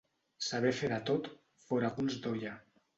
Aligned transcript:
Saber 0.45 0.71
fer 0.79 0.89
de 0.95 0.99
tot, 1.11 1.31
fora 1.69 1.95
culs 2.01 2.21
d'olla. 2.27 2.61